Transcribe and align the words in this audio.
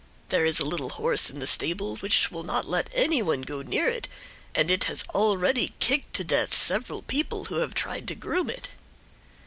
There 0.29 0.47
is 0.47 0.59
a 0.59 0.65
little 0.65 0.89
horse 0.89 1.29
in 1.29 1.37
the 1.37 1.45
stable 1.45 1.97
which 1.97 2.31
will 2.31 2.41
not 2.41 2.65
let 2.65 2.89
anyone 2.91 3.43
go 3.43 3.61
near 3.61 3.87
it, 3.87 4.07
and 4.55 4.71
it 4.71 4.85
has 4.85 5.03
already 5.13 5.75
kicked 5.77 6.15
to 6.15 6.23
death 6.23 6.55
several 6.55 7.03
people 7.03 7.45
who 7.45 7.57
have 7.57 7.75
tried 7.75 8.07
to 8.07 8.15
groom 8.15 8.49
it." 8.49 8.71